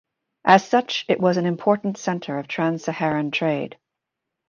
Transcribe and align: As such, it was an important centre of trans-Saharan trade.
As 0.45 0.65
such, 0.67 1.05
it 1.07 1.19
was 1.19 1.37
an 1.37 1.45
important 1.45 1.95
centre 1.99 2.39
of 2.39 2.47
trans-Saharan 2.47 3.29
trade. 3.29 3.77